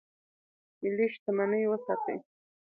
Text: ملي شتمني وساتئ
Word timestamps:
ملي 0.81 1.07
شتمني 1.13 1.67
وساتئ 1.71 2.17